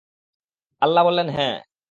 [0.81, 1.55] আল্লাহ বললেন, হ্যাঁ।